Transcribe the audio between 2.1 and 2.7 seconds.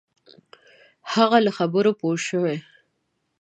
شوی.